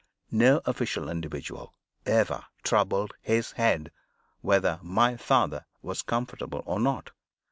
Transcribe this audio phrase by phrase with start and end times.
[0.31, 1.75] No official individual
[2.07, 3.91] ever troubled his head
[4.41, 7.11] whether my father was comfortable or not.